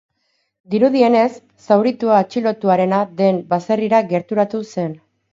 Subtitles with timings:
[0.75, 1.33] Dirudienez,
[1.67, 4.97] zauritua atxilotuarena den baserrira gerturatu zen.